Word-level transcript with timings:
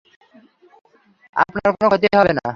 আপনার 1.35 1.67
কোন 1.71 1.85
ক্ষতি 1.91 2.07
হবে 2.17 2.33
না। 2.37 2.45